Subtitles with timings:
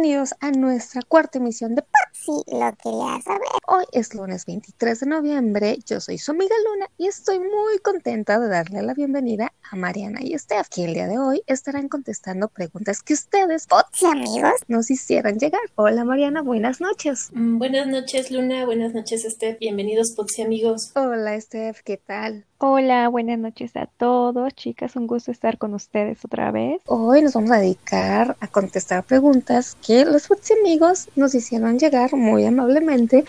[0.00, 3.48] bienvenidos a nuestra cuarta emisión de Sí, lo quería saber.
[3.66, 8.38] Hoy es lunes 23 de noviembre, yo soy su amiga Luna y estoy muy contenta
[8.38, 12.48] de darle la bienvenida a Mariana y Steph, que el día de hoy estarán contestando
[12.48, 13.66] preguntas que ustedes,
[14.00, 15.60] y amigos, nos hicieron llegar.
[15.76, 17.30] Hola Mariana, buenas noches.
[17.32, 20.92] Mm, buenas noches Luna, buenas noches Steph, bienvenidos y amigos.
[20.94, 22.44] Hola Steph, ¿qué tal?
[22.62, 26.82] Hola, buenas noches a todos, chicas, un gusto estar con ustedes otra vez.
[26.84, 32.14] Hoy nos vamos a dedicar a contestar preguntas que los y amigos nos hicieron llegar
[32.14, 33.24] muy amablemente.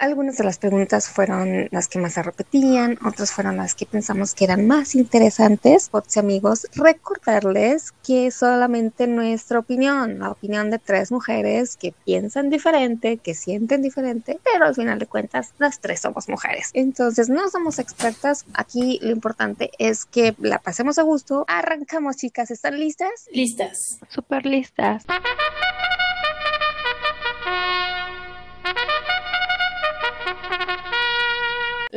[0.00, 4.34] Algunas de las preguntas fueron las que más se repetían, otras fueron las que pensamos
[4.34, 5.90] que eran más interesantes.
[5.90, 12.48] Bots y amigos, recordarles que solamente nuestra opinión, la opinión de tres mujeres que piensan
[12.48, 16.70] diferente, que sienten diferente, pero al final de cuentas las tres somos mujeres.
[16.72, 21.44] Entonces no somos expertas, aquí lo importante es que la pasemos a gusto.
[21.46, 23.28] Arrancamos chicas, ¿están listas?
[23.32, 23.98] Listas.
[24.08, 25.04] Súper listas.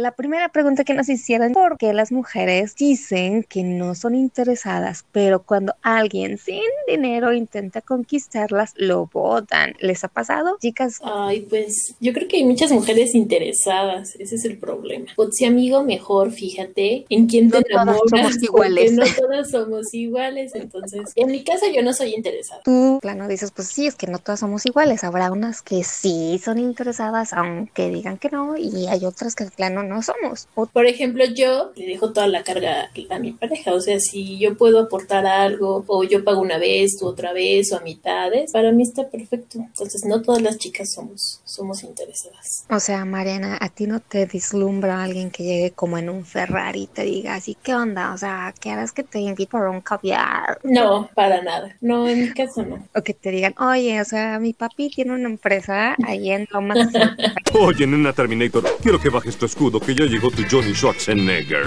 [0.03, 5.05] La primera pregunta que nos hicieron, ¿por qué las mujeres dicen que no son interesadas,
[5.13, 6.59] pero cuando alguien sin
[6.89, 9.75] dinero intenta conquistarlas, lo votan?
[9.79, 10.99] ¿Les ha pasado, chicas?
[11.05, 15.05] Ay, pues yo creo que hay muchas mujeres interesadas, ese es el problema.
[15.31, 18.01] Si amigo, mejor fíjate en quién te no enamoras.
[18.09, 18.91] Todas somos iguales.
[18.91, 22.61] No todas somos iguales, entonces, en mi caso yo no soy interesada.
[22.65, 25.05] Tú, plano, dices, pues sí, es que no todas somos iguales.
[25.05, 29.81] Habrá unas que sí son interesadas, aunque digan que no, y hay otras que, plano,
[29.81, 30.47] no somos.
[30.55, 33.73] O, por ejemplo, yo le dejo toda la carga a mi pareja.
[33.73, 37.71] O sea, si yo puedo aportar algo, o yo pago una vez, tú otra vez,
[37.71, 39.59] o a mitades, para mí está perfecto.
[39.59, 42.65] Entonces, no todas las chicas somos, somos interesadas.
[42.69, 46.83] O sea, Mariana, ¿a ti no te vislumbra alguien que llegue como en un Ferrari
[46.83, 48.13] y te diga así, ¿qué onda?
[48.13, 50.59] O sea, ¿qué harás que te invito a un caviar?
[50.63, 51.75] No, para nada.
[51.81, 52.87] No, en mi caso no.
[52.95, 56.89] O que te digan, oye, o sea, mi papi tiene una empresa ahí en Lomas.
[57.59, 61.65] Oye, nena Terminator, quiero que bajes tu escudo, que ya llegó tu Johnny Schwarzenegger.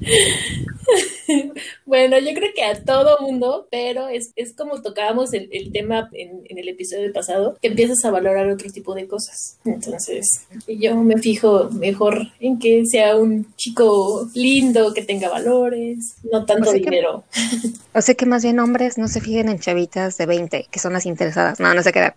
[1.86, 6.08] bueno, yo creo que a todo mundo, pero es, es como tocábamos el, el tema
[6.12, 9.58] en, en, el episodio pasado, que empiezas a valorar otro tipo de cosas.
[9.64, 16.44] Entonces, yo me fijo mejor en que sea un chico lindo, que tenga valores, no
[16.44, 17.24] tanto o sea dinero.
[17.32, 20.78] Que, o sea que más bien hombres no se fijen en chavitas de 20, que
[20.78, 21.60] son las interesadas.
[21.60, 22.14] No, no se quedan.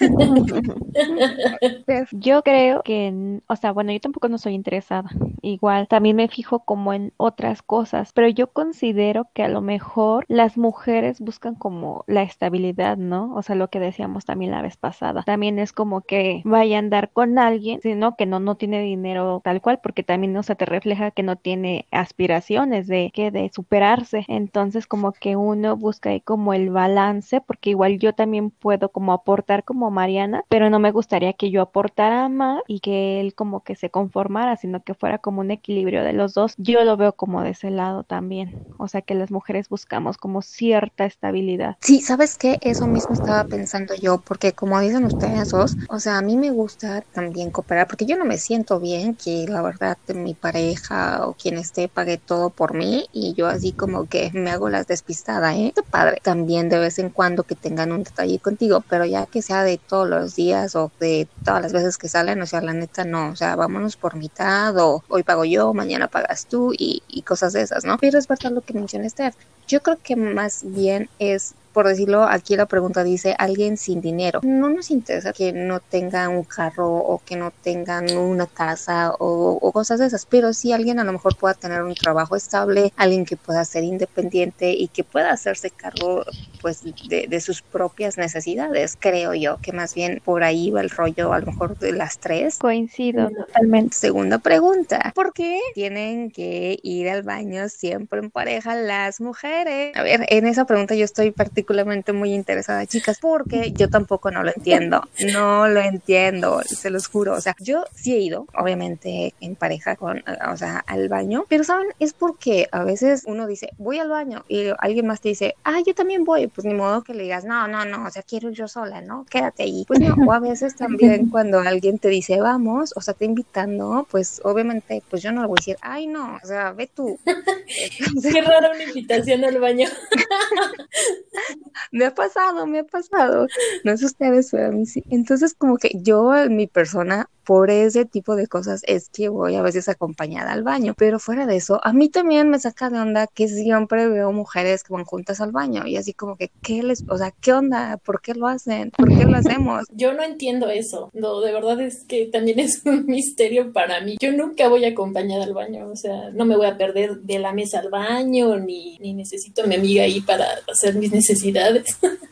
[2.12, 5.10] yo creo que, o sea, bueno, yo tampoco no soy interesada.
[5.42, 10.24] Igual, también me fijo como en otras cosas, pero yo considero que a lo mejor
[10.28, 13.34] las mujeres buscan como la estabilidad, ¿no?
[13.34, 15.22] O sea, lo que decíamos también la vez pasada.
[15.24, 19.40] También es como que vaya a andar con alguien, sino que no, no tiene dinero
[19.44, 23.50] tal cual, porque también, o sea, te refleja que no tiene aspiraciones de que de
[23.54, 24.24] superarse.
[24.28, 29.12] Entonces, como que uno busca ahí como el balance, porque igual yo también puedo como
[29.12, 33.62] aportar como Mariana, pero no me gustaría que yo aportara más y que él como
[33.62, 36.54] que se conformara, sino que fuera como un equilibrio de los dos.
[36.56, 38.39] Yo lo veo como de ese lado también.
[38.78, 41.76] O sea que las mujeres buscamos como cierta estabilidad.
[41.82, 42.58] Sí, ¿sabes qué?
[42.62, 46.50] Eso mismo estaba pensando yo, porque como dicen ustedes dos, o sea, a mí me
[46.50, 51.34] gusta también cooperar, porque yo no me siento bien que la verdad mi pareja o
[51.34, 55.56] quien esté pague todo por mí y yo así como que me hago las despistadas,
[55.56, 55.72] ¿eh?
[55.74, 56.18] Qué padre.
[56.22, 59.78] También de vez en cuando que tengan un detalle contigo, pero ya que sea de
[59.78, 63.30] todos los días o de todas las veces que salen, o sea, la neta no,
[63.30, 67.52] o sea, vámonos por mitad o hoy pago yo, mañana pagas tú y, y cosas
[67.52, 67.96] de esas, ¿no?
[67.98, 69.34] Pero es lo que menciona Steph.
[69.66, 74.40] Yo creo que más bien es por decirlo, aquí la pregunta dice alguien sin dinero.
[74.42, 79.58] No nos interesa que no tenga un carro o que no tengan una casa o,
[79.60, 82.92] o, cosas de esas, pero sí alguien a lo mejor pueda tener un trabajo estable,
[82.96, 86.24] alguien que pueda ser independiente y que pueda hacerse cargo
[86.60, 90.90] pues de, de sus propias necesidades, creo yo, que más bien por ahí va el
[90.90, 92.58] rollo a lo mejor de las tres.
[92.58, 93.96] Coincido totalmente.
[93.96, 99.96] Segunda pregunta, ¿por qué tienen que ir al baño siempre en pareja las mujeres?
[99.96, 104.30] A ver, en esa pregunta yo estoy particularmente particularmente muy interesada, chicas, porque yo tampoco
[104.30, 105.02] no lo entiendo,
[105.34, 109.96] no lo entiendo, se los juro, o sea, yo sí he ido, obviamente en pareja
[109.96, 114.08] con, o sea, al baño, pero saben, es porque a veces uno dice, voy al
[114.08, 117.24] baño y alguien más te dice, ah, yo también voy, pues ni modo que le
[117.24, 119.26] digas, no, no, no, o sea, quiero ir yo sola, ¿no?
[119.28, 119.84] Quédate ahí.
[119.86, 124.06] Pues no, o a veces también cuando alguien te dice, vamos, o sea, te invitando,
[124.10, 127.18] pues obviamente, pues yo no le voy a decir, ay, no, o sea, ve tú.
[127.26, 129.88] Entonces, Qué rara una invitación al baño.
[131.92, 133.46] me ha pasado, me ha pasado.
[133.84, 135.02] No sé ustedes, pero a sí.
[135.10, 139.62] Entonces, como que yo, mi persona, por ese tipo de cosas es que voy a
[139.62, 140.94] veces acompañada al baño.
[140.96, 144.82] Pero fuera de eso, a mí también me saca de onda que siempre veo mujeres
[144.82, 147.96] que van juntas al baño y así como que, ¿qué les, o sea, qué onda?
[147.98, 148.90] ¿Por qué lo hacen?
[148.90, 149.84] ¿Por qué lo hacemos?
[149.92, 151.10] Yo no entiendo eso.
[151.12, 154.16] No, de verdad es que también es un misterio para mí.
[154.20, 157.52] Yo nunca voy acompañada al baño, o sea, no me voy a perder de la
[157.52, 161.84] mesa al baño, ni, ni necesito a mi amiga ahí para hacer mis necesidades.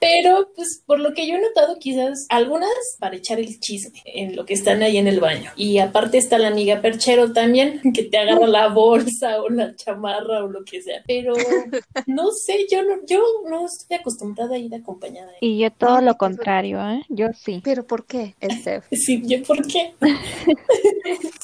[0.00, 4.36] Pero, pues, por lo que yo he notado, quizás algunas para echar el chisme en
[4.36, 5.50] lo que están ahí en el baño.
[5.56, 10.44] Y aparte está la amiga perchero también, que te agarra la bolsa o la chamarra
[10.44, 11.02] o lo que sea.
[11.06, 11.34] Pero,
[12.06, 15.32] no sé, yo no, yo no estoy acostumbrada a ir acompañada.
[15.40, 17.02] Y yo todo lo contrario, ¿eh?
[17.08, 17.60] Yo sí.
[17.64, 18.84] ¿Pero por qué, Steph?
[18.92, 19.94] Sí, ¿yo por qué?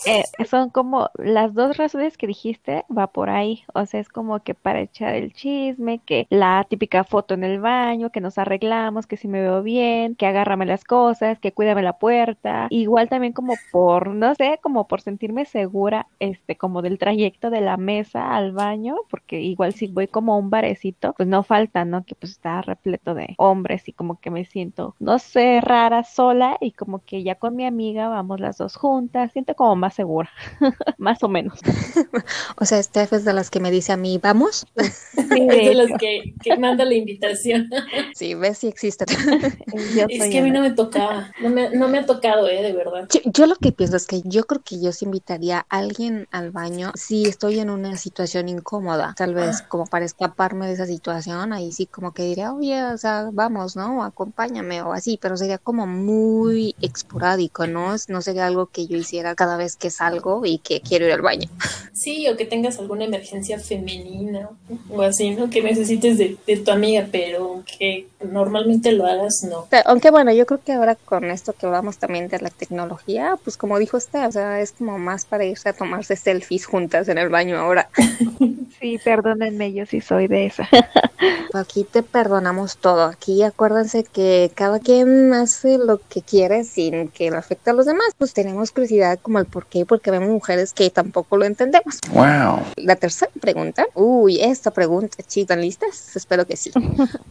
[0.06, 3.64] Eh, son como las dos razones que dijiste, va por ahí.
[3.74, 7.58] O sea, es como que para echar el chisme, que la típica foto en el
[7.60, 11.82] baño, que nos arreglamos, que si me veo bien, que agárrame las cosas, que cuídame
[11.82, 12.66] la puerta.
[12.70, 17.60] Igual también como por, no sé, como por sentirme segura, este, como del trayecto de
[17.60, 21.84] la mesa al baño, porque igual si voy como a un barecito, pues no falta,
[21.84, 22.04] ¿no?
[22.04, 26.58] Que pues está repleto de hombres y como que me siento, no sé, rara sola
[26.60, 30.30] y como que ya con mi amiga vamos las dos juntas, siento como más segura,
[30.98, 31.60] más o menos.
[32.58, 34.66] O sea, Steph es de las que me dice a mí, ¿vamos?
[34.76, 34.86] Sí,
[35.18, 37.68] es de de las que, que manda la invitación.
[38.14, 39.04] Sí, ves si existe.
[39.94, 42.62] yo Es que a mí no me tocaba, no me, no me ha tocado, eh,
[42.62, 43.08] de verdad.
[43.12, 46.28] Yo, yo lo que pienso es que yo creo que yo sí invitaría a alguien
[46.30, 50.86] al baño si estoy en una situación incómoda, tal vez como para escaparme de esa
[50.86, 54.04] situación, ahí sí como que diría, oye, o sea, vamos, ¿no?
[54.04, 57.94] Acompáñame o así, pero sería como muy esporádico, ¿no?
[58.08, 61.22] No sería algo que yo hiciera cada vez que salgo y que quiero ir al
[61.22, 61.48] baño.
[61.92, 64.50] Sí, o que tengas alguna emergencia femenina
[64.90, 65.50] o así, ¿no?
[65.50, 69.66] Que necesites de, de tu amiga, pero que normalmente lo hagas, no.
[69.84, 73.56] Aunque bueno, yo creo que ahora con esto que hablamos también de la tecnología, pues
[73.56, 77.18] como dijo usted, o sea, es como más para irse a tomarse selfies juntas en
[77.18, 77.88] el baño ahora.
[78.78, 80.68] Sí, perdónenme, yo sí soy de esa.
[81.54, 83.04] Aquí te perdonamos todo.
[83.04, 87.86] Aquí acuérdense que cada quien hace lo que quiere sin que le afecte a los
[87.86, 88.08] demás.
[88.18, 92.00] Pues tenemos curiosidad como el por qué, porque vemos mujeres que tampoco lo entendemos.
[92.12, 92.60] Wow.
[92.76, 93.86] La tercera pregunta.
[93.94, 96.16] Uy, esta pregunta, chicas, ¿están listas?
[96.16, 96.70] Espero que sí.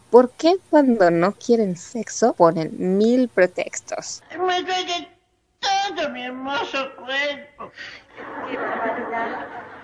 [0.10, 4.22] ¿Por qué cuando no quieren sexo ponen mil pretextos?
[4.31, 5.10] Me duele
[5.60, 7.72] todo mi hermoso cuerpo.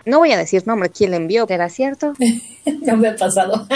[0.05, 2.13] No voy a decir nombre, quién le envió, ¿será cierto?
[2.81, 3.67] No me ha pasado.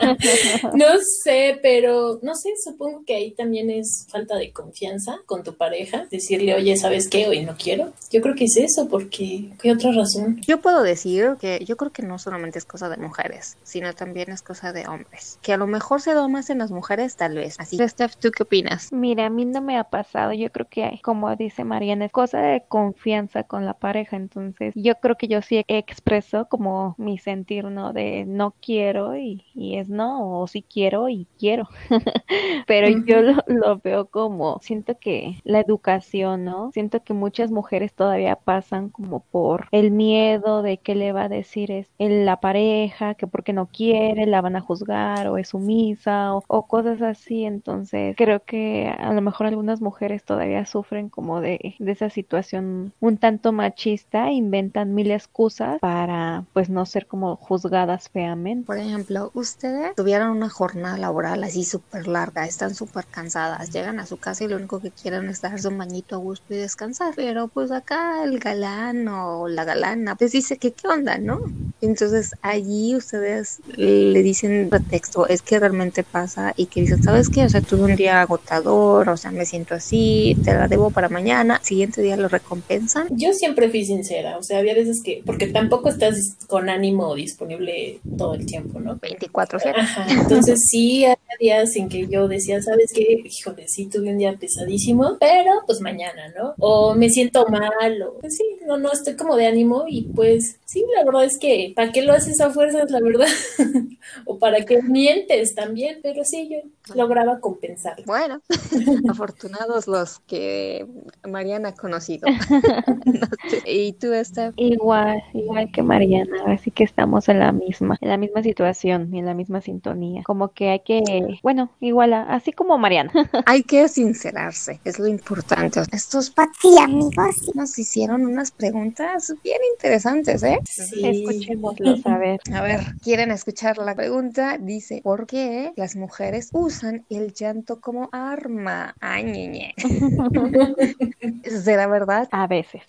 [0.74, 0.86] no
[1.22, 6.06] sé, pero no sé, supongo que ahí también es falta de confianza con tu pareja.
[6.10, 7.28] Decirle, oye, ¿sabes qué?
[7.28, 7.92] Hoy no quiero.
[8.10, 10.40] Yo creo que es eso, porque ¿qué otra razón?
[10.40, 14.30] Yo puedo decir que yo creo que no solamente es cosa de mujeres, sino también
[14.32, 15.38] es cosa de hombres.
[15.40, 17.54] Que a lo mejor se da más en las mujeres, tal vez.
[17.58, 18.92] Así que, Steph, ¿tú qué opinas?
[18.92, 20.32] Mira, a mí no me ha pasado.
[20.32, 24.16] Yo creo que, como dice Mariana, es cosa de confianza con la pareja.
[24.16, 27.92] Entonces, yo creo que yo sí expreso como mi sentir, ¿no?
[27.92, 31.68] De no quiero y, y es no, o sí quiero y quiero.
[32.66, 36.70] Pero yo lo, lo veo como, siento que la educación, ¿no?
[36.72, 41.28] Siento que muchas mujeres todavía pasan como por el miedo de qué le va a
[41.28, 45.48] decir es el- la pareja, que porque no quiere, la van a juzgar o es
[45.50, 47.44] sumisa o, o cosas así.
[47.44, 52.92] Entonces, creo que a lo mejor algunas mujeres todavía sufren como de, de esa situación
[53.00, 58.66] un tanto machista, inventan mil excusas para pues no ser como juzgadas feamente.
[58.66, 64.06] Por ejemplo, ustedes tuvieron una jornada laboral así súper larga, están súper cansadas, llegan a
[64.06, 67.14] su casa y lo único que quieren es darse un bañito a gusto y descansar.
[67.16, 71.40] Pero pues acá el galán o la galana pues dice que qué onda, ¿no?
[71.80, 77.44] Entonces allí ustedes le dicen pretexto, es que realmente pasa y que dicen, ¿sabes qué?
[77.44, 81.08] O sea, tuve un día agotador, o sea, me siento así, te la debo para
[81.08, 83.08] mañana, siguiente día lo recompensan.
[83.10, 88.00] Yo siempre fui sincera, o sea, había veces que, porque tampoco estás con ánimo disponible
[88.16, 88.96] todo el tiempo, ¿no?
[88.96, 89.72] 24/7.
[89.76, 93.22] Ajá, entonces sí, había días en que yo decía, ¿sabes qué?
[93.24, 96.54] Híjole, sí, tuve un día pesadísimo, pero pues mañana, ¿no?
[96.58, 100.56] O me siento mal, o pues sí, no, no, estoy como de ánimo y pues
[100.64, 103.28] sí, la verdad es que, ¿para qué lo haces a fuerzas, la verdad?
[104.26, 106.58] o para qué mientes también, pero sí, yo
[106.94, 107.96] lograba compensar.
[108.06, 108.40] Bueno,
[109.08, 110.86] afortunados los que
[111.28, 112.28] Mariana ha conocido.
[113.04, 113.62] No sé.
[113.70, 114.54] ¿Y tú, Steph?
[114.56, 119.18] Igual, igual que Mariana, así que estamos en la misma, en la misma situación y
[119.18, 120.22] en la misma sintonía.
[120.24, 121.02] Como que hay que,
[121.42, 123.10] bueno, igual, a- así como Mariana.
[123.46, 125.80] Hay que sincerarse, es lo importante.
[125.92, 127.52] Estos sí, amigos.
[127.54, 130.58] nos hicieron unas preguntas bien interesantes, ¿eh?
[130.64, 131.04] Sí.
[131.06, 132.40] Escuchen Háganoslo saber.
[132.54, 134.58] A ver, ¿quieren escuchar la pregunta?
[134.58, 136.71] Dice, ¿por qué las mujeres usan
[137.10, 138.94] el llanto como arma?
[139.00, 139.74] Ay, ñeñe.
[141.44, 142.28] ¿Será verdad?
[142.32, 142.82] A veces.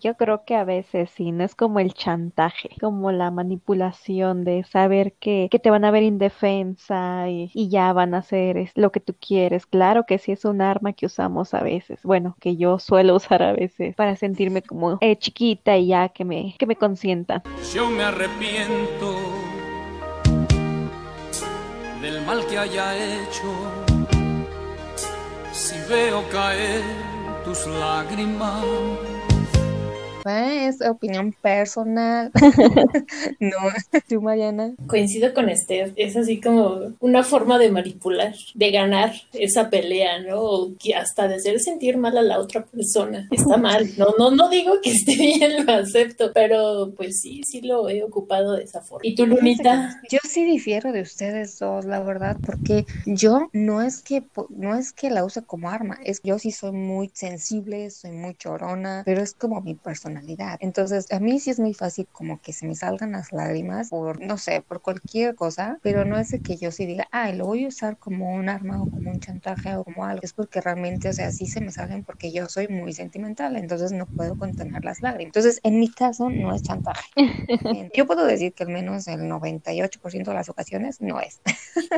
[0.00, 4.64] Yo creo que a veces sí, no es como el chantaje, como la manipulación de
[4.64, 8.92] saber que, que te van a ver indefensa y, y ya van a hacer lo
[8.92, 9.66] que tú quieres.
[9.66, 13.42] Claro que sí es un arma que usamos a veces, bueno, que yo suelo usar
[13.42, 17.42] a veces para sentirme como eh, chiquita y ya que me, que me consientan.
[17.74, 19.37] Yo me arrepiento
[22.48, 23.50] que haya hecho.
[25.52, 26.82] Si veo caer
[27.44, 28.64] tus lágrimas,
[30.24, 32.30] Es opinión personal.
[33.40, 33.56] no,
[34.08, 34.74] tú, Mariana.
[34.86, 40.40] Coincido con Steph, es así como una forma de manipular, de ganar esa pelea, ¿no?
[40.40, 43.28] O que hasta de hacer sentir mal a la otra persona.
[43.30, 47.60] Está mal, no, no, no digo que esté bien, lo acepto, pero pues sí, sí
[47.62, 49.06] lo he ocupado de esa forma.
[49.06, 50.00] ¿Y tú, Lunita?
[50.10, 54.92] Yo sí difiero de ustedes dos, la verdad, porque yo no es que no es
[54.92, 59.22] que la use como arma, es yo sí soy muy sensible, soy muy chorona, pero
[59.22, 60.17] es como mi personalidad.
[60.60, 64.20] Entonces, a mí sí es muy fácil como que se me salgan las lágrimas por,
[64.20, 67.46] no sé, por cualquier cosa, pero no es de que yo sí diga, ay, lo
[67.46, 70.20] voy a usar como un arma o como un chantaje o como algo.
[70.22, 73.92] Es porque realmente, o sea, sí se me salen porque yo soy muy sentimental, entonces
[73.92, 75.28] no puedo contener las lágrimas.
[75.28, 77.08] Entonces, en mi caso, no es chantaje.
[77.94, 81.40] Yo puedo decir que al menos el 98% de las ocasiones no es.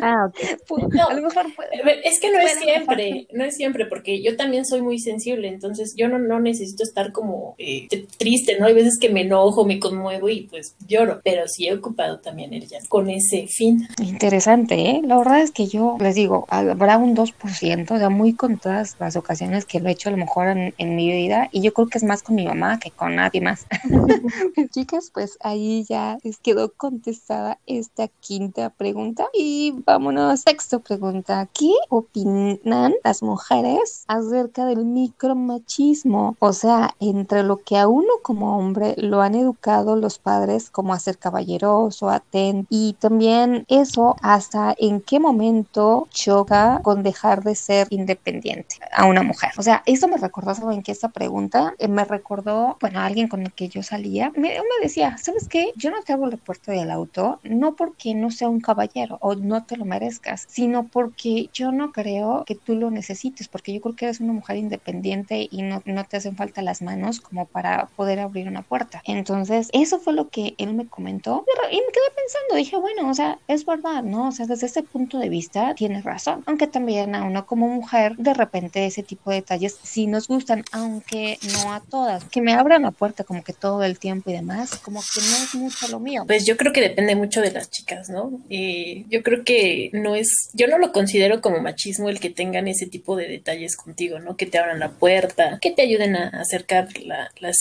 [0.01, 0.35] Ah, ok.
[0.69, 1.09] Pu- No.
[1.09, 1.71] A lo mejor puede.
[2.09, 5.95] Es que no es siempre, no es siempre, porque yo también soy muy sensible, entonces
[5.97, 8.67] yo no, no necesito estar como eh, triste, ¿no?
[8.67, 12.53] Hay veces que me enojo, me conmuevo y pues lloro, pero sí he ocupado también
[12.53, 13.87] el llanto con ese fin.
[14.03, 15.03] Interesante, ¿eh?
[15.05, 19.17] La verdad es que yo les digo, habrá un 2%, o sea, muy contadas las
[19.17, 21.89] ocasiones que lo he hecho a lo mejor en, en mi vida y yo creo
[21.89, 23.67] que es más con mi mamá que con nadie más.
[24.71, 30.41] Chicas, pues ahí ya les quedó contestada esta quinta pregunta y vámonos.
[30.41, 31.49] Sexta pregunta.
[31.53, 36.37] ¿Qué opinan las mujeres acerca del micromachismo?
[36.39, 40.95] O sea, entre lo que a uno como hombre lo han educado los padres como
[40.95, 47.55] a ser caballeroso, atento y también eso hasta en qué momento choca con dejar de
[47.55, 49.51] ser independiente a una mujer.
[49.59, 50.93] O sea, esto me recordó, ¿saben qué?
[50.93, 54.83] Esta pregunta eh, me recordó, bueno, a alguien con el que yo salía, me, me
[54.83, 55.73] decía, ¿sabes qué?
[55.77, 59.35] Yo no te abro la puerta del auto, no porque no sea un caballero o
[59.35, 63.81] no te lo merezcas, sino porque yo no creo que tú lo necesites, porque yo
[63.81, 67.47] creo que eres una mujer independiente y no, no te hacen falta las manos como
[67.47, 69.03] para poder abrir una puerta.
[69.05, 73.15] Entonces, eso fue lo que él me comentó y me quedé pensando, dije, bueno, o
[73.15, 74.29] sea, es verdad, ¿no?
[74.29, 78.17] O sea, desde ese punto de vista tienes razón, aunque también a uno como mujer,
[78.17, 82.25] de repente ese tipo de detalles sí nos gustan, aunque no a todas.
[82.25, 85.37] Que me abran la puerta como que todo el tiempo y demás, como que no
[85.37, 86.25] es mucho lo mío.
[86.27, 88.41] Pues yo creo que depende mucho de las chicas, ¿no?
[88.49, 92.69] Y yo creo que no es, yo no lo considero como machismo el que tengan
[92.69, 94.37] ese tipo de detalles contigo, ¿no?
[94.37, 97.53] Que te abran la puerta, que te ayuden a acercar la, la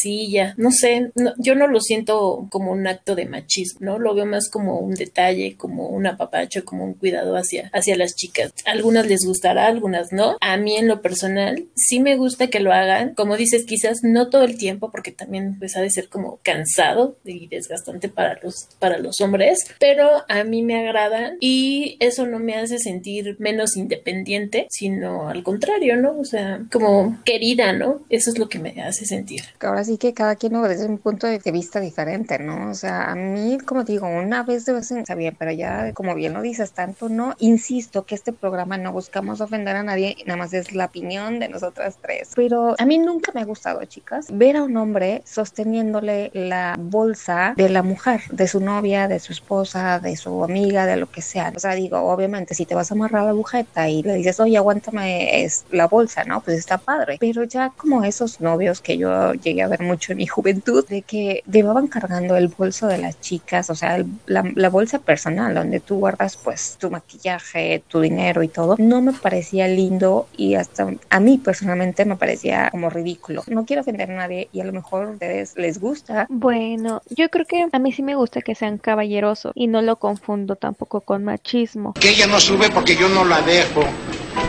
[0.58, 4.00] no sé, no- yo no lo siento como un acto de machismo, ¿no?
[4.00, 8.16] Lo veo más como un detalle, como un apapacho, como un cuidado hacia, hacia las
[8.16, 8.54] chicas.
[8.66, 10.38] Algunas les gustará, algunas no.
[10.42, 14.30] A mí en lo personal sí me gusta que lo hagan, como dices, quizás no
[14.30, 18.68] todo el tiempo, porque también pues ha de ser como cansado y desgastante para los,
[18.80, 23.76] para los hombres, pero a mí me agradan y eso no me hace sentir menos
[23.78, 26.18] independiente, sino al contrario, ¿no?
[26.20, 28.02] O sea, como querida, ¿no?
[28.10, 29.42] Eso es lo que me hace sentir.
[29.60, 32.72] Ahora sí que cada quien lo ve desde un punto de vista diferente, ¿no?
[32.72, 35.94] O sea, a mí, como digo, una vez de vez en está bien, pero ya,
[35.94, 37.36] como bien lo dices, tanto no.
[37.40, 41.50] Insisto que este programa no buscamos ofender a nadie, nada más es la opinión de
[41.50, 42.32] nosotras tres.
[42.36, 47.54] Pero a mí nunca me ha gustado, chicas, ver a un hombre sosteniéndole la bolsa
[47.56, 51.22] de la mujer, de su novia, de su esposa, de su amiga, de lo que
[51.22, 51.52] sea.
[51.56, 54.58] O sea, digo, obviamente, si te vas a amarrar la bujeta y le dices, oye,
[54.58, 56.42] aguántame la bolsa, ¿no?
[56.42, 57.18] Pues está padre.
[57.20, 61.02] Pero ya como esos novios que yo llegué a ver mucho en mi juventud, de
[61.02, 65.54] que llevaban cargando el bolso de las chicas, o sea, el- la, la bolsa personal,
[65.56, 70.56] donde tú guardas pues tu maquillaje, tu dinero y todo, no me parecía lindo y
[70.56, 73.44] hasta a mí personalmente me parecía como ridículo.
[73.48, 76.28] No quiero ofender a nadie y a lo mejor a ustedes les gusta.
[76.30, 79.96] Bueno, yo creo que a mí sí me gusta que sean caballerosos y no lo
[79.98, 81.94] confundo tampoco con machismo.
[81.94, 83.82] Que ella no sube porque yo no la dejo.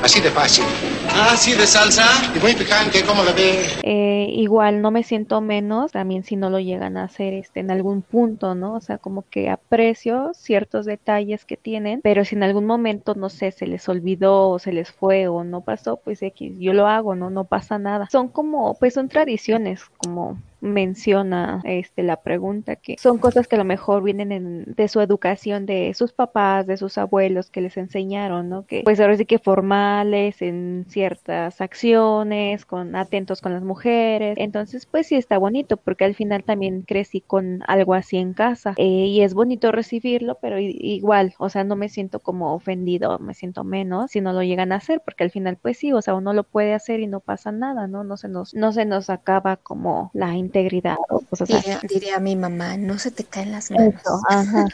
[0.03, 0.65] Así de fácil.
[1.13, 2.05] ¿Ah, sí de salsa?
[2.35, 3.65] Y muy picante, ¿cómo la ve?
[3.83, 7.71] Eh, igual no me siento menos también si no lo llegan a hacer este en
[7.71, 8.75] algún punto, ¿no?
[8.75, 13.29] O sea, como que aprecio ciertos detalles que tienen, pero si en algún momento, no
[13.29, 16.87] sé, se les olvidó o se les fue o no pasó, pues X, yo lo
[16.87, 17.29] hago, ¿no?
[17.31, 18.09] No pasa nada.
[18.11, 23.59] Son como, pues son tradiciones, como menciona este la pregunta que son cosas que a
[23.59, 27.77] lo mejor vienen en- de su educación de sus papás, de sus abuelos que les
[27.77, 28.67] enseñaron, ¿no?
[28.67, 34.35] Que pues ahora sí que formales en ciertas acciones, con atentos con las mujeres.
[34.39, 38.75] Entonces, pues sí está bonito porque al final también crecí con algo así en casa
[38.77, 43.35] eh, y es bonito recibirlo, pero igual, o sea, no me siento como ofendido, me
[43.35, 46.15] siento menos si no lo llegan a hacer, porque al final pues sí, o sea,
[46.15, 48.05] uno lo puede hacer y no pasa nada, ¿no?
[48.05, 51.63] No se nos no se nos acaba como la integridad o cosas así.
[51.63, 53.95] Diría, diría mi mamá, no se te caen las manos.
[54.01, 54.67] Eso, ajá.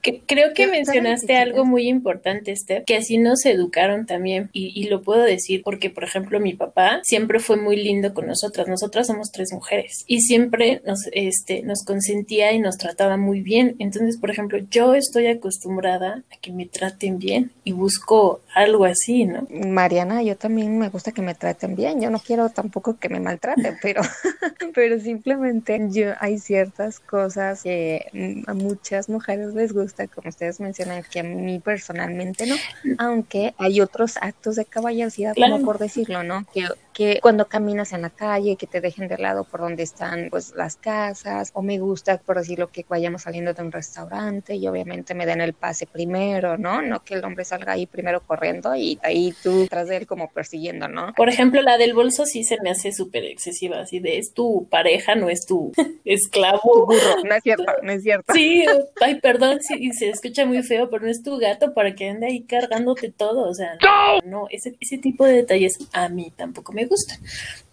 [0.00, 4.50] Que- creo que mencionaste algo muy importante, Steph, que así nos educaron también.
[4.52, 8.26] Y, y lo puedo decir porque, por ejemplo, mi papá siempre fue muy lindo con
[8.26, 8.68] nosotras.
[8.68, 13.76] Nosotras somos tres mujeres y siempre nos, este, nos consentía y nos trataba muy bien.
[13.78, 19.24] Entonces, por ejemplo, yo estoy acostumbrada a que me traten bien y busco algo así,
[19.24, 19.46] ¿no?
[19.50, 22.00] Mariana, yo también me gusta que me traten bien.
[22.00, 24.02] Yo no quiero tampoco que me maltraten, pero,
[24.74, 30.60] pero simplemente yo hay ciertas cosas que mm, a muchas mujeres les gusta, como ustedes
[30.60, 32.56] mencionan, que a mí personalmente no.
[32.98, 35.54] Aunque hay otros actos de caballerosidad, Claro.
[35.54, 36.44] como por decirlo, ¿no?
[36.52, 40.28] Que, que cuando caminas en la calle, que te dejen de lado por donde están
[40.30, 44.66] pues las casas, o me gusta, por decirlo, que vayamos saliendo de un restaurante y
[44.66, 46.82] obviamente me den el pase primero, ¿no?
[46.82, 50.30] No que el hombre salga ahí primero corriendo y ahí tú tras de él como
[50.30, 51.12] persiguiendo, ¿no?
[51.14, 54.68] Por ejemplo, la del bolso sí se me hace súper excesiva, así de es tu
[54.70, 55.72] pareja, no es tu
[56.04, 56.86] esclavo.
[56.86, 58.32] Burro, no es cierto, no es cierto.
[58.32, 58.64] Sí,
[59.00, 62.08] ay, perdón, sí, y se escucha muy feo, pero no es tu gato para que
[62.08, 63.78] ande ahí cargándote todo, o sea,
[64.24, 67.18] no, ese, ese tipo de detalles a mí tampoco me gustan,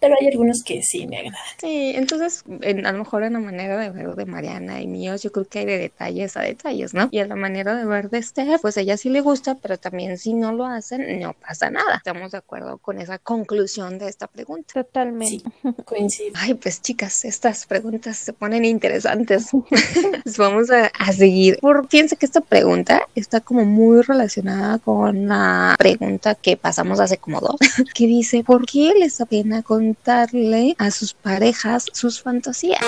[0.00, 1.38] pero hay algunos que sí me agradan.
[1.60, 5.22] Sí, entonces en- a lo mejor en la manera de ver de Mariana y míos,
[5.22, 7.08] yo creo que hay de detalles a detalles, ¿no?
[7.10, 9.78] Y en la manera de ver de Steph, pues a ella sí le gusta, pero
[9.78, 11.96] también si no lo hacen, no pasa nada.
[11.96, 14.72] Estamos de acuerdo con esa conclusión de esta pregunta.
[14.84, 15.26] Totalmente.
[15.62, 16.32] Sí, coincido.
[16.36, 19.48] Ay, pues chicas, estas preguntas se ponen interesantes.
[20.24, 21.58] Pues Vamos a, a seguir.
[21.60, 27.16] Por, fíjense que esta pregunta está como muy relacionada con la pregunta que pasamos hace
[27.18, 27.56] como dos,
[27.94, 32.84] que dice, ¿por qué les da pena contarle a sus parejas sus fantasías?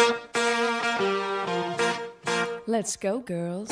[2.66, 3.70] Let's go, girls.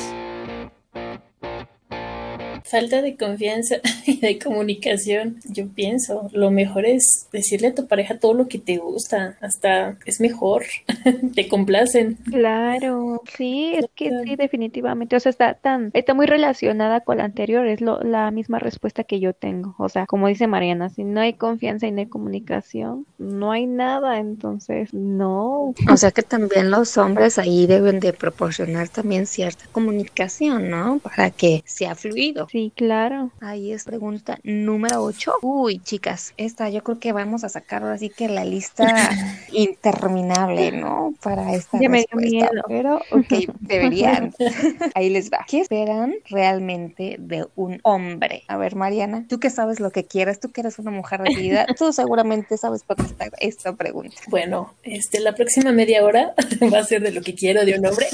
[2.71, 8.17] Falta de confianza y de comunicación, yo pienso, lo mejor es decirle a tu pareja
[8.17, 10.63] todo lo que te gusta, hasta es mejor,
[11.35, 12.17] te complacen.
[12.29, 15.17] Claro, sí, es que sí, definitivamente.
[15.17, 19.03] O sea, está tan, está muy relacionada con la anterior, es lo, la misma respuesta
[19.03, 19.75] que yo tengo.
[19.77, 23.65] O sea, como dice Mariana, si no hay confianza y no hay comunicación, no hay
[23.67, 25.73] nada, entonces, no.
[25.91, 30.99] O sea que también los hombres ahí deben de proporcionar también cierta comunicación, ¿no?
[30.99, 32.47] Para que sea fluido.
[32.49, 33.31] Sí, claro.
[33.41, 35.33] Ahí es pregunta número 8.
[35.41, 38.85] Uy, chicas, esta yo creo que vamos a sacar ahora sí que la lista
[39.51, 41.13] interminable, ¿no?
[41.23, 42.51] Para esta Ya me dio respuesta.
[42.51, 42.63] miedo.
[42.67, 44.33] Pero, ok, deberían.
[44.95, 45.45] Ahí les va.
[45.47, 48.43] ¿Qué esperan realmente de un hombre?
[48.47, 51.65] A ver, Mariana, tú que sabes lo que quieres, tú que eres una mujer recibida,
[51.77, 54.15] tú seguramente sabes contestar esta pregunta.
[54.27, 56.33] Bueno, este, la próxima media hora
[56.71, 58.07] va a ser de lo que quiero de un hombre.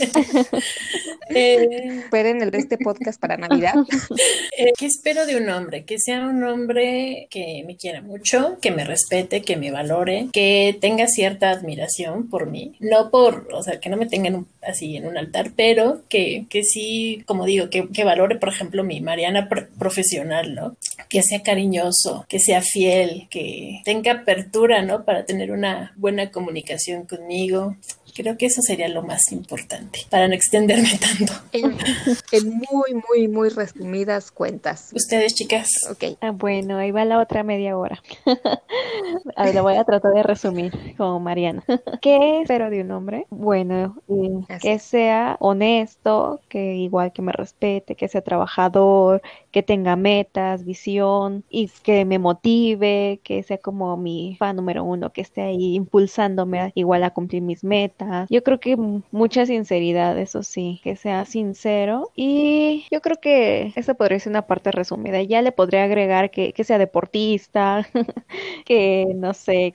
[1.29, 3.73] Eh, Esperen el de este podcast para Navidad.
[4.57, 5.83] Eh, ¿Qué espero de un hombre?
[5.85, 10.77] Que sea un hombre que me quiera mucho, que me respete, que me valore, que
[10.81, 12.73] tenga cierta admiración por mí.
[12.79, 16.45] No por, o sea, que no me tengan un- así en un altar, pero que,
[16.49, 20.75] que sí, como digo, que, que valore, por ejemplo, mi Mariana pr- profesional, ¿no?
[21.09, 25.05] Que sea cariñoso, que sea fiel, que tenga apertura, ¿no?
[25.05, 27.75] Para tener una buena comunicación conmigo.
[28.17, 31.33] Creo que eso sería lo más importante para no extenderme tanto.
[31.53, 31.77] En,
[32.31, 34.89] en muy, muy, muy resumidas cuentas.
[34.93, 35.69] Ustedes, chicas.
[35.91, 36.17] Ok.
[36.21, 38.01] Ah, bueno, ahí va la otra media hora.
[39.35, 41.63] A ver, lo voy a tratar de resumir como Mariana.
[42.01, 43.27] ¿Qué espero de un hombre?
[43.29, 49.21] Bueno, eh, que sea honesto, que igual que me respete, que sea trabajador,
[49.57, 55.11] que tenga metas, visión y que me motive, que sea como mi fan número uno,
[55.11, 58.27] que esté ahí impulsándome a- igual a cumplir mis metas.
[58.29, 63.95] Yo creo que mucha sinceridad, eso sí, que sea sincero y yo creo que esa
[63.95, 65.23] podría ser una parte resumida.
[65.23, 67.87] Ya le podría agregar que, que sea deportista,
[68.63, 69.73] que no sé,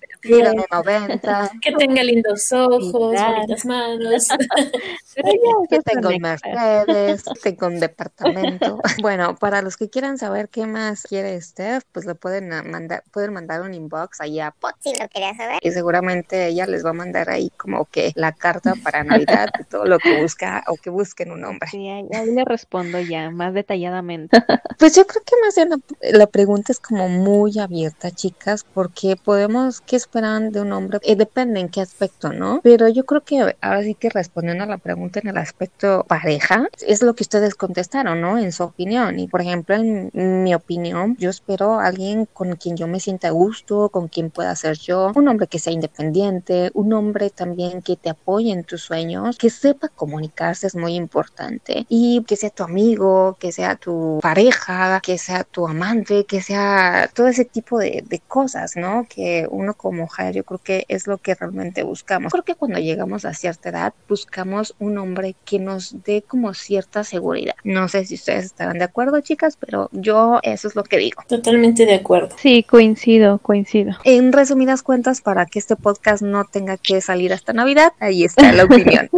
[0.71, 1.51] 90.
[1.61, 4.29] Que tenga lindos ojos, bonitas manos.
[5.16, 5.29] pero
[5.71, 6.23] ya que son un.
[6.23, 8.81] Mercedes, tengo un departamento.
[9.03, 13.02] Bueno, para los que quieran saber qué más quiere Steph, pues le pueden ah, mandar,
[13.12, 15.58] pueden mandar un inbox ahí a Pot Si lo quería saber.
[15.62, 19.64] y seguramente ella les va a mandar ahí como que la carta para Navidad de
[19.64, 21.68] todo lo que busca o que busquen un hombre.
[21.70, 24.37] Sí, ahí, ahí le respondo ya más detalladamente.
[24.78, 29.14] Pues yo creo que más bien la, la pregunta es como muy abierta, chicas, porque
[29.16, 30.98] podemos, ¿qué esperan de un hombre?
[31.02, 32.61] Eh, depende en qué aspecto, ¿no?
[32.64, 36.66] Pero yo creo que ahora sí que respondiendo a la pregunta en el aspecto pareja,
[36.87, 38.38] es lo que ustedes contestaron, ¿no?
[38.38, 39.20] En su opinión.
[39.20, 43.29] Y por ejemplo, en mi opinión, yo espero a alguien con quien yo me sienta
[43.29, 47.83] a gusto, con quien pueda ser yo, un hombre que sea independiente, un hombre también
[47.83, 52.51] que te apoye en tus sueños, que sepa comunicarse es muy importante y que sea
[52.51, 57.79] tu amigo, que sea tu pareja, que sea tu amante, que sea todo ese tipo
[57.79, 59.07] de, de cosas, ¿no?
[59.09, 62.33] Que uno como mujer yo creo que es lo que realmente buscamos.
[62.33, 67.05] Creo que cuando llegamos a cierta edad buscamos un hombre que nos dé como cierta
[67.05, 67.55] seguridad.
[67.65, 71.22] No sé si ustedes estarán de acuerdo, chicas, pero yo eso es lo que digo.
[71.28, 72.31] Totalmente de acuerdo.
[72.38, 73.96] Sí, coincido, coincido.
[74.05, 78.52] En resumidas cuentas, para que este podcast no tenga que salir hasta Navidad, ahí está
[78.52, 79.11] la opinión.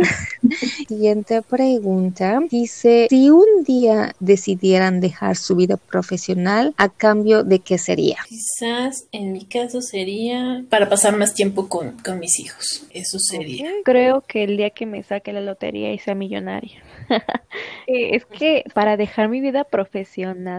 [0.88, 2.40] Siguiente pregunta.
[2.50, 8.16] Dice, si un día decidieran dejar su vida profesional, ¿a cambio de qué sería?
[8.28, 12.86] Quizás en mi caso sería para pasar más tiempo con, con mis hijos.
[12.90, 13.70] Eso sería.
[13.84, 16.82] Creo que el día que me saque la lotería y sea millonaria.
[17.86, 20.13] Eh, es que para dejar mi vida profesional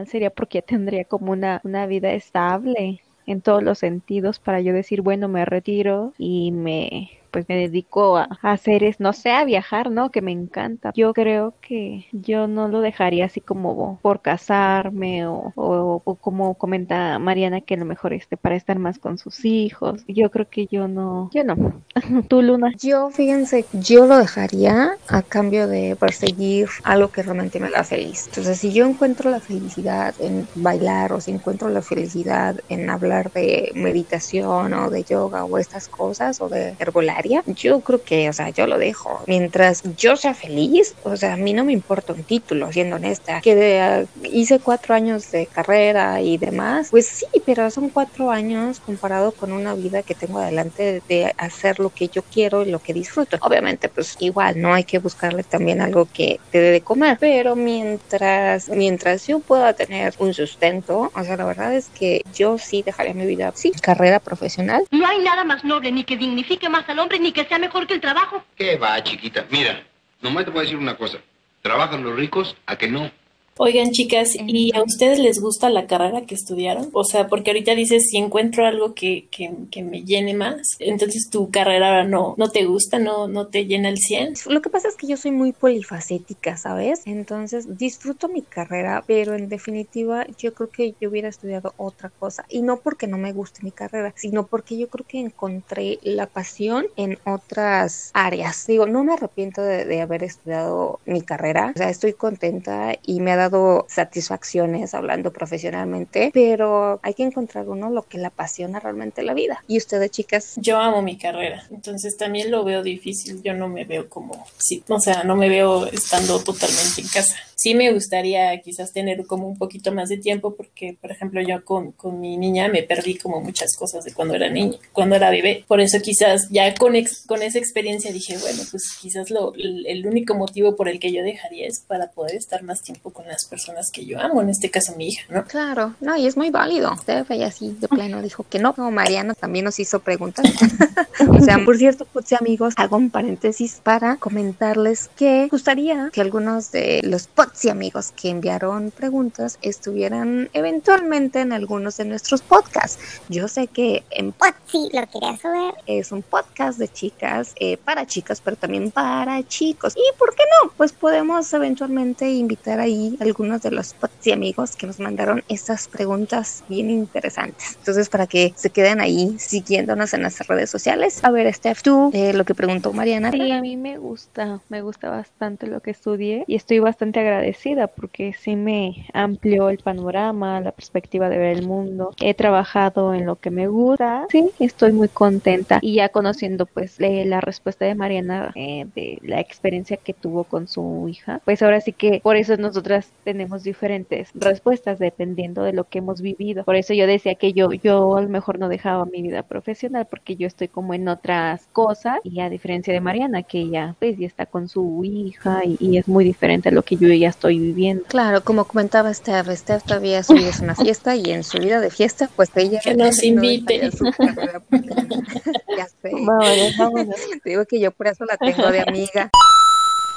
[0.05, 5.01] sería porque tendría como una, una vida estable en todos los sentidos para yo decir,
[5.01, 9.91] bueno, me retiro y me pues me dedico a, hacer es, no sé, a viajar,
[9.91, 10.09] ¿no?
[10.09, 10.93] Que me encanta.
[10.95, 17.19] Yo creo que yo no lo dejaría así como por casarme o, o, como comenta
[17.19, 20.05] Mariana que a lo mejor este para estar más con sus hijos.
[20.07, 21.83] Yo creo que yo no, yo no.
[22.29, 22.71] Tú, Luna.
[22.79, 28.27] Yo, fíjense, yo lo dejaría a cambio de perseguir algo que realmente me haga feliz.
[28.27, 33.29] Entonces, si yo encuentro la felicidad en bailar o si encuentro la felicidad en hablar
[33.33, 38.33] de meditación o de yoga o estas cosas o de herbolaria, yo creo que, o
[38.33, 39.21] sea, yo lo dejo.
[39.27, 43.41] Mientras yo sea feliz, o sea, a mí no me importa un título, siendo honesta.
[43.41, 48.79] Que uh, hice cuatro años de carrera y demás, pues sí, pero son cuatro años
[48.79, 52.79] comparado con una vida que tengo adelante de hacer lo que yo quiero y lo
[52.79, 53.37] que disfruto.
[53.41, 57.55] Obviamente, pues igual, no hay que buscarle también algo que te dé de comer, pero
[57.55, 62.81] mientras, mientras yo pueda tener un sustento, o sea, la verdad es que yo sí
[62.81, 64.85] dejaría mi vida, sí, carrera profesional.
[64.91, 67.87] No hay nada más noble ni que dignifique más al hombre ni que sea mejor
[67.87, 68.43] que el trabajo.
[68.55, 69.45] ¿Qué va, chiquita?
[69.49, 69.83] Mira,
[70.21, 71.19] nomás te voy a decir una cosa.
[71.61, 73.11] Trabajan los ricos a que no.
[73.57, 76.89] Oigan, chicas, ¿y a ustedes les gusta la carrera que estudiaron?
[76.91, 81.29] O sea, porque ahorita dices, si encuentro algo que, que, que me llene más, entonces
[81.31, 84.33] tu carrera no, no te gusta, no, no te llena el 100.
[84.47, 87.03] Lo que pasa es que yo soy muy polifacética, ¿sabes?
[87.05, 92.43] Entonces disfruto mi carrera, pero en definitiva yo creo que yo hubiera estudiado otra cosa.
[92.49, 96.27] Y no porque no me guste mi carrera, sino porque yo creo que encontré la
[96.27, 98.67] pasión en otras áreas.
[98.67, 101.71] Digo, no me arrepiento de, de haber estudiado mi carrera.
[101.73, 103.44] O sea, estoy contenta y me ha dado
[103.87, 109.63] satisfacciones hablando profesionalmente, pero hay que encontrar uno lo que le apasiona realmente la vida.
[109.67, 110.53] ¿Y ustedes, chicas?
[110.57, 113.41] Yo amo mi carrera, entonces también lo veo difícil.
[113.43, 117.35] Yo no me veo como, sí, o sea, no me veo estando totalmente en casa.
[117.55, 121.63] Sí me gustaría quizás tener como un poquito más de tiempo porque, por ejemplo, yo
[121.63, 125.29] con, con mi niña me perdí como muchas cosas de cuando era niña, cuando era
[125.29, 125.63] bebé.
[125.67, 130.05] Por eso quizás ya con, ex, con esa experiencia dije, bueno, pues quizás lo, el,
[130.05, 133.45] único motivo por el que yo dejaría es para poder estar más tiempo con las
[133.45, 135.43] personas que yo amo, en este caso mi hija, ¿no?
[135.43, 136.93] Claro, no, y es muy válido.
[136.93, 138.73] Usted ella así de plano dijo que no.
[138.73, 140.45] Como Mariana también nos hizo preguntas.
[141.27, 146.71] o sea, por cierto, pues amigos, hago un paréntesis para comentarles que gustaría que algunos
[146.71, 152.97] de los Potsi amigos que enviaron preguntas estuvieran eventualmente en algunos de nuestros podcasts.
[153.27, 155.73] Yo sé que en Potsi lo quería saber.
[155.87, 159.93] es un podcast de chicas, eh, para chicas, pero también para chicos.
[159.97, 160.71] ¿Y por qué no?
[160.77, 166.63] Pues podemos eventualmente invitar ahí algunos de los Potsi amigos que nos mandaron estas preguntas
[166.69, 167.75] bien interesantes.
[167.79, 171.23] Entonces, para que se queden ahí siguiéndonos en las redes sociales.
[171.23, 173.31] A ver, Steph, tú, eh, lo que preguntó Mariana.
[173.31, 177.87] Sí, a mí me gusta, me gusta bastante lo que estudié y estoy bastante agradecida
[177.87, 182.11] porque sí me amplió el panorama, la perspectiva de ver el mundo.
[182.19, 186.99] He trabajado en lo que me gusta, sí, estoy muy contenta y ya conociendo pues
[186.99, 191.61] eh, la respuesta de Mariana eh, de la experiencia que tuvo con su hija, pues
[191.61, 196.63] ahora sí que por eso nosotras tenemos diferentes respuestas dependiendo de lo que hemos vivido.
[196.63, 200.07] Por eso yo decía que yo, yo a lo mejor no dejaba mi vida profesional
[200.09, 204.17] porque yo estoy como en otras cosas y a diferencia de Mariana que ella pues
[204.17, 207.29] ya está con su hija y, y es muy diferente a lo que yo ya
[207.29, 208.03] estoy viviendo.
[208.07, 211.79] Claro, como comentaba Steph, Steph todavía su vida es una fiesta y en su vida
[211.79, 213.91] de fiesta, pues ella Que nos no invite.
[213.91, 214.61] su carrera,
[215.77, 216.11] ya sé.
[216.11, 217.15] Vámonos, vámonos.
[217.43, 219.29] Te digo que yo por eso la tengo de amiga.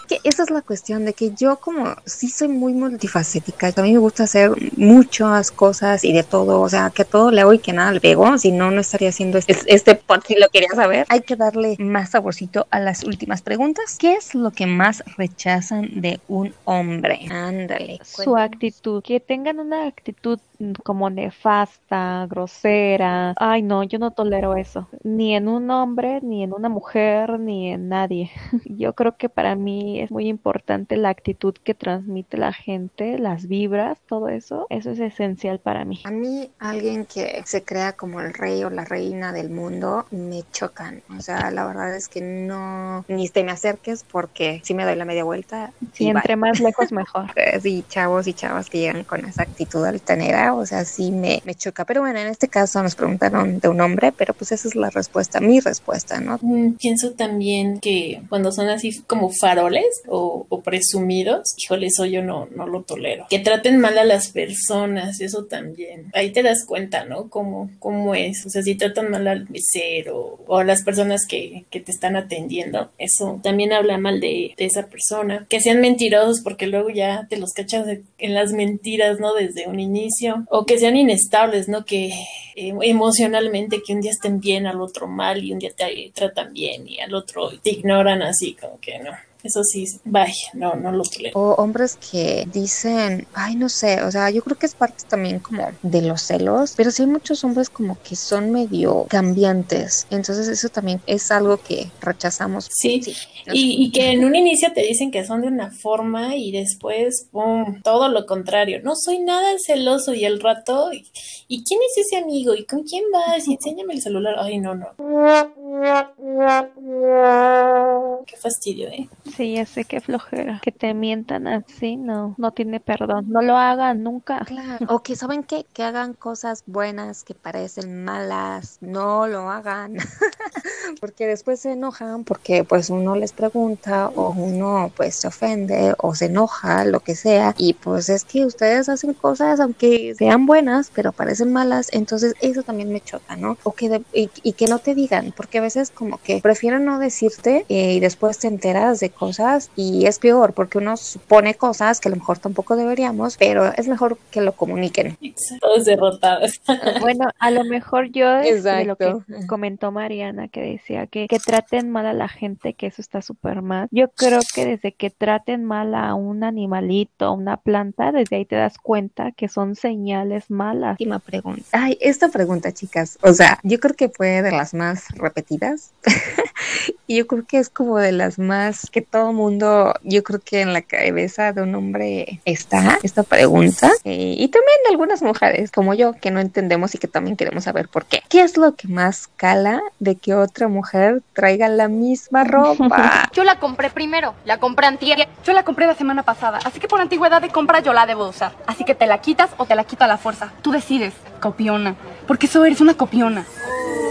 [0.08, 3.92] Que esa es la cuestión de que yo como sí soy muy multifacética, a mí
[3.92, 7.52] me gusta hacer muchas cosas y de todo, o sea, que a todo le hago
[7.52, 10.48] y que nada le pego, si no, no estaría haciendo este, este pod si lo
[10.48, 11.06] quería saber.
[11.08, 13.96] Hay que darle más saborcito a las últimas preguntas.
[13.98, 17.26] ¿Qué es lo que más rechazan de un hombre?
[17.30, 18.00] Ándale.
[18.02, 20.38] Su actitud, que tengan una actitud
[20.84, 23.34] como nefasta, grosera.
[23.36, 24.88] Ay, no, yo no tolero eso.
[25.04, 28.30] Ni en un hombre, ni en una mujer, ni en nadie.
[28.64, 33.48] Yo creo que para mí es muy importante la actitud que transmite la gente, las
[33.48, 34.66] vibras, todo eso.
[34.70, 36.00] Eso es esencial para mí.
[36.04, 40.42] A mí, alguien que se crea como el rey o la reina del mundo, me
[40.52, 41.02] chocan.
[41.16, 44.96] O sea, la verdad es que no, ni te me acerques porque si me doy
[44.96, 45.72] la media vuelta.
[45.98, 46.48] Y entre bye.
[46.48, 47.26] más lejos, mejor.
[47.36, 51.42] Eh, Sí, chavos y chavas que llegan con esa actitud altanera, o sea, sí me,
[51.44, 51.84] me choca.
[51.84, 54.90] Pero bueno, en este caso nos preguntaron de un hombre, pero pues esa es la
[54.90, 56.38] respuesta, mi respuesta, ¿no?
[56.40, 62.22] Mm, Pienso también que cuando son así como faroles o, o presumidos, híjole, eso yo
[62.22, 63.26] no, no lo tolero.
[63.30, 66.10] Que traten mal a las personas, eso también.
[66.14, 67.28] Ahí te das cuenta, ¿no?
[67.28, 68.44] Cómo, cómo es.
[68.46, 72.16] O sea, si tratan mal al mesero o a las personas que, que te están
[72.16, 75.46] atendiendo, eso también habla mal de, de esa persona.
[75.48, 77.86] Que sean mentirosos porque luego ya te los cachas
[78.18, 79.34] en las mentiras, ¿no?
[79.34, 80.46] Desde un inicio.
[80.50, 81.84] O que sean inestables, ¿no?
[81.84, 82.10] Que
[82.56, 86.52] eh, emocionalmente, que un día estén bien, al otro mal y un día te tratan
[86.52, 89.12] bien y al otro te ignoran así, como que no.
[89.48, 91.40] Eso sí, vaya, no, no lo tolero.
[91.40, 95.38] O hombres que dicen, ay, no sé, o sea, yo creo que es parte también
[95.38, 100.06] como de los celos, pero sí hay muchos hombres como que son medio cambiantes.
[100.10, 102.68] Entonces eso también es algo que rechazamos.
[102.70, 103.00] Sí,
[103.46, 103.54] ¿no?
[103.54, 107.28] Y, y que en un inicio te dicen que son de una forma y después,
[107.30, 107.80] ¡pum!
[107.82, 108.82] Todo lo contrario.
[108.84, 111.10] No soy nada celoso y el rato, ¿y,
[111.48, 112.54] y quién es ese amigo?
[112.54, 113.48] ¿Y con quién vas?
[113.48, 114.34] Y enséñame el celular.
[114.38, 114.88] Ay, no, no.
[118.26, 119.08] Qué fastidio, ¿eh?
[119.38, 120.60] Sí, ya sé qué flojera.
[120.64, 123.26] Que te mientan así, no, no tiene perdón.
[123.28, 124.40] No lo hagan nunca.
[124.44, 124.84] Claro.
[124.90, 125.64] O que saben qué?
[125.72, 129.94] que hagan cosas buenas que parecen malas, no lo hagan.
[131.00, 136.16] porque después se enojan porque pues uno les pregunta o uno pues se ofende o
[136.16, 137.54] se enoja, lo que sea.
[137.58, 141.90] Y pues es que ustedes hacen cosas aunque sean buenas, pero parecen malas.
[141.92, 143.56] Entonces eso también me choca, ¿no?
[143.62, 146.84] O que de- y, y que no te digan, porque a veces como que prefieren
[146.84, 151.54] no decirte eh, y después te enteras de cosas y es peor porque uno supone
[151.54, 155.16] cosas que a lo mejor tampoco deberíamos, pero es mejor que lo comuniquen.
[155.60, 156.60] Todos derrotados.
[157.00, 159.14] Bueno, a lo mejor yo es de lo que
[159.46, 163.62] comentó Mariana que decía que, que traten mal a la gente, que eso está súper
[163.62, 163.88] mal.
[163.90, 168.44] Yo creo que desde que traten mal a un animalito, a una planta, desde ahí
[168.44, 170.92] te das cuenta que son señales malas.
[170.92, 171.64] Última pregunta.
[171.72, 175.92] Ay, esta pregunta, chicas, o sea, yo creo que fue de las más repetidas
[177.06, 180.60] y yo creo que es como de las más que todo mundo, yo creo que
[180.60, 185.70] en la cabeza de un hombre está esta pregunta Eh, y también de algunas mujeres
[185.70, 188.22] como yo que no entendemos y que también queremos saber por qué.
[188.28, 193.30] ¿Qué es lo que más cala de que otra mujer traiga la misma ropa?
[193.32, 195.28] Yo la compré primero, la compré antier.
[195.44, 198.28] Yo la compré la semana pasada, así que por antigüedad de compra yo la debo
[198.28, 198.52] usar.
[198.66, 200.52] Así que te la quitas o te la quito a la fuerza.
[200.62, 201.96] Tú decides, copiona.
[202.26, 203.44] Porque eso eres una copiona.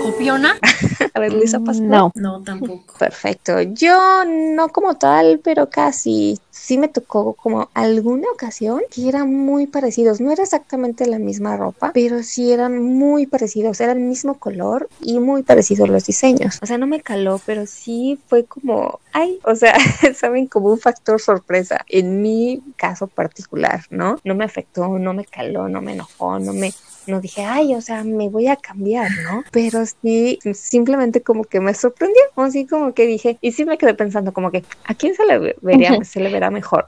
[0.04, 0.56] ¿Copiona?
[1.14, 1.82] A ver, Luisa, pasa.
[1.82, 2.96] No, No, tampoco.
[2.98, 3.62] Perfecto.
[3.62, 6.40] Yo no como tal, pero casi.
[6.58, 10.20] Sí me tocó como alguna ocasión que eran muy parecidos.
[10.20, 13.80] No era exactamente la misma ropa, pero sí eran muy parecidos.
[13.80, 16.60] Era el mismo color y muy parecidos los diseños.
[16.62, 19.76] O sea, no me caló, pero sí fue como, ay, o sea,
[20.16, 21.86] saben, como un factor sorpresa.
[21.88, 24.20] En mi caso particular, ¿no?
[24.24, 26.74] No me afectó, no me caló, no me enojó, no me
[27.08, 29.44] no dije, ay, o sea, me voy a cambiar, ¿no?
[29.52, 33.94] Pero sí, simplemente como que me sorprendió, así como que dije, y sí me quedé
[33.94, 36.88] pensando como que, ¿a quién se le vería, se le verá mejor?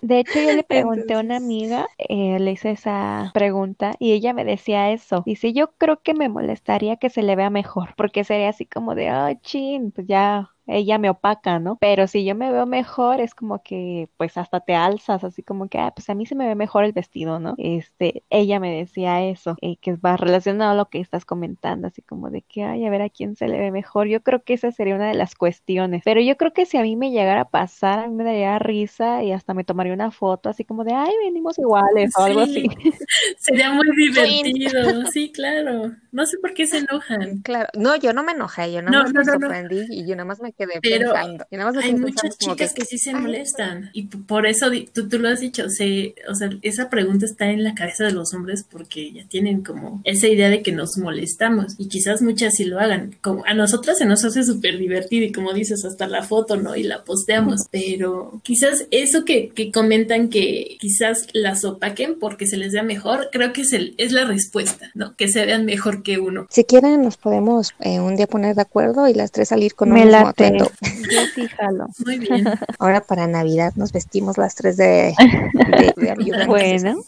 [0.00, 4.32] De hecho, yo le pregunté a una amiga, eh, le hice esa pregunta y ella
[4.34, 5.22] me decía eso.
[5.26, 8.94] Dice, yo creo que me molestaría que se le vea mejor, porque sería así como
[8.94, 11.76] de, ay, chin, pues ya ella me opaca, ¿no?
[11.80, 15.68] Pero si yo me veo mejor, es como que, pues hasta te alzas, así como
[15.68, 17.54] que, ah, pues a mí se me ve mejor el vestido, ¿no?
[17.58, 22.02] Este, ella me decía eso, eh, que va relacionado a lo que estás comentando, así
[22.02, 24.08] como de que, ay, a ver a quién se le ve mejor.
[24.08, 26.02] Yo creo que esa sería una de las cuestiones.
[26.04, 28.58] Pero yo creo que si a mí me llegara a pasar, a mí me daría
[28.58, 32.44] risa y hasta me tomaría una foto, así como de, ay, venimos iguales o algo
[32.46, 32.66] Sí.
[32.66, 32.68] así.
[33.38, 35.06] Sería muy divertido.
[35.12, 35.92] Sí, claro.
[36.16, 37.40] No sé por qué se enojan.
[37.42, 39.40] Claro, no, yo no me enojé, yo nada No, más no, me no, no.
[39.40, 41.44] sorprendí y yo nada más me quedé Pero pensando.
[41.50, 44.70] Yo nada más me Hay quedé muchas chicas que, sí se molestan y por eso
[44.94, 48.12] tú, tú lo has dicho, se, o sea, esa pregunta está en la cabeza de
[48.12, 52.54] los hombres porque ya tienen como esa idea de que nos molestamos y quizás muchas
[52.54, 53.14] sí lo hagan.
[53.20, 56.76] Como a nosotras se nos hace súper divertido y como dices, hasta la foto, ¿no?
[56.76, 62.56] Y la posteamos, pero quizás eso que, que comentan que quizás las opaquen porque se
[62.56, 65.14] les vea mejor, creo que es, el, es la respuesta, ¿no?
[65.16, 66.46] Que se vean mejor que uno.
[66.50, 69.88] Si quieren, nos podemos eh, un día poner de acuerdo y las tres salir con
[69.88, 70.46] un Me mismo late.
[70.46, 70.70] atuendo.
[71.10, 71.88] Yo sí jalo.
[72.04, 72.44] Muy bien.
[72.78, 76.46] Ahora para Navidad nos vestimos las tres de, de, de.
[76.46, 77.02] Bueno,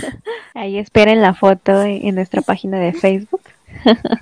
[0.54, 3.40] ahí esperen la foto en en nuestra página de Facebook.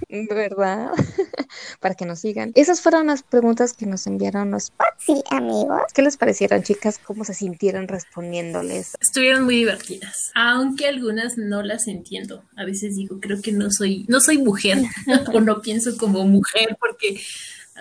[0.09, 0.91] ¿Verdad?
[1.81, 2.53] para que nos sigan.
[2.55, 5.81] Esas fueron las preguntas que nos enviaron los Sí, amigos.
[5.95, 6.99] ¿Qué les parecieron, chicas?
[6.99, 8.97] ¿Cómo se sintieron respondiéndoles?
[9.01, 12.45] Estuvieron muy divertidas, aunque algunas no las entiendo.
[12.57, 14.79] A veces digo, creo que no soy, no soy mujer
[15.33, 17.21] o no pienso como mujer porque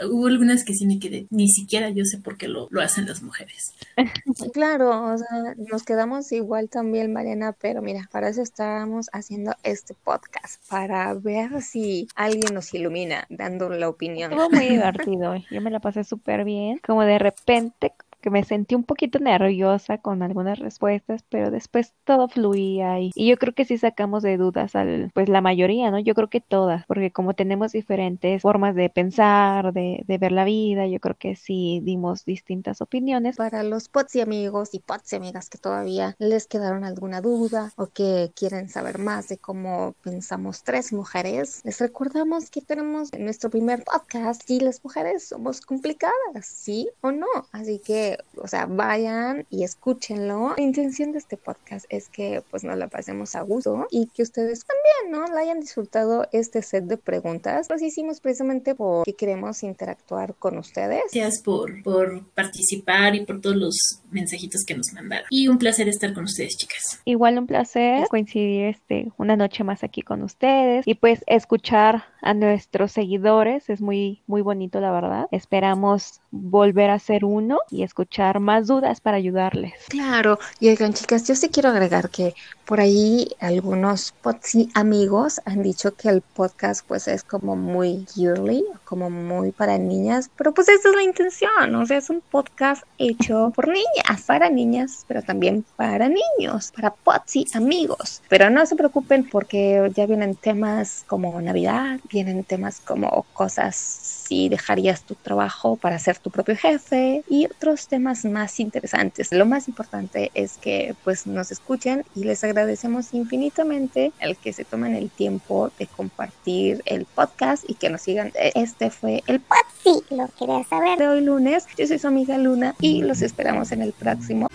[0.05, 1.27] hubo algunas que sí me quedé.
[1.29, 3.73] Ni siquiera yo sé por qué lo, lo hacen las mujeres.
[4.53, 9.93] Claro, o sea, nos quedamos igual también, Mariana, pero mira, para eso estábamos haciendo este
[9.93, 14.31] podcast, para ver si alguien nos ilumina dando la opinión.
[14.31, 15.35] Estuvo muy divertido.
[15.51, 16.79] Yo me la pasé súper bien.
[16.85, 22.27] Como de repente que me sentí un poquito nerviosa con algunas respuestas, pero después todo
[22.27, 25.99] fluía y, yo creo que sí sacamos de dudas al, pues la mayoría, ¿no?
[25.99, 30.45] Yo creo que todas, porque como tenemos diferentes formas de pensar, de, de ver la
[30.45, 33.37] vida, yo creo que sí dimos distintas opiniones.
[33.37, 37.71] Para los pots y amigos y pots y amigas que todavía les quedaron alguna duda
[37.75, 43.49] o que quieren saber más de cómo pensamos tres mujeres, les recordamos que tenemos nuestro
[43.49, 47.27] primer podcast y las mujeres somos complicadas, ¿sí o no?
[47.51, 50.53] Así que, o sea, vayan y escúchenlo.
[50.57, 54.23] La intención de este podcast es que pues nos la pasemos a gusto y que
[54.23, 55.33] ustedes también, ¿no?
[55.33, 57.67] La hayan disfrutado este set de preguntas.
[57.69, 61.03] Los hicimos precisamente porque queremos interactuar con ustedes.
[61.13, 63.75] Gracias por, por participar y por todos los
[64.11, 65.27] mensajitos que nos mandaron.
[65.29, 66.99] Y un placer estar con ustedes, chicas.
[67.05, 72.33] Igual un placer coincidir este una noche más aquí con ustedes y pues escuchar a
[72.33, 75.27] nuestros seguidores es muy muy bonito la verdad.
[75.31, 77.98] Esperamos volver a ser uno y escuchar
[78.39, 79.73] más dudas para ayudarles.
[79.89, 82.33] Claro, y oigan chicas, yo sí quiero agregar que
[82.65, 88.63] por ahí algunos potsi amigos han dicho que el podcast pues es como muy girly,
[88.85, 92.83] como muy para niñas, pero pues esa es la intención, o sea, es un podcast
[92.97, 98.21] hecho por niñas, para niñas, pero también para niños, para potsi amigos.
[98.29, 104.47] Pero no se preocupen porque ya vienen temas como Navidad, vienen temas como cosas si
[104.47, 109.31] dejarías tu trabajo para ser tu propio jefe y otros temas más interesantes.
[109.31, 114.65] Lo más importante es que pues nos escuchen y les agradecemos infinitamente el que se
[114.65, 118.31] tomen el tiempo de compartir el podcast y que nos sigan.
[118.35, 120.99] Este fue el podcast lo quería saber.
[120.99, 121.65] de hoy lunes.
[121.75, 124.47] Yo soy su amiga Luna y los esperamos en el próximo.